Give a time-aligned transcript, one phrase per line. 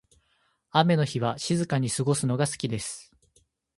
[0.71, 3.13] 雨の日は静かに過ごすのが好きです。